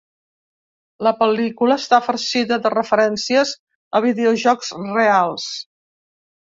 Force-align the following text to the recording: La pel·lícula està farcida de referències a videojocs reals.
La 1.07 1.11
pel·lícula 1.19 1.77
està 1.83 2.01
farcida 2.07 2.59
de 2.65 2.73
referències 2.77 3.55
a 4.01 4.05
videojocs 4.09 4.77
reals. 4.99 5.51